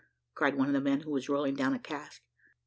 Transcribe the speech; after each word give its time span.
cried 0.33 0.55
one 0.55 0.65
of 0.65 0.73
the 0.73 0.81
men 0.81 1.01
who 1.01 1.11
was 1.11 1.29
rolling 1.29 1.53
down 1.53 1.75
a 1.75 1.79
cask. 1.79 2.23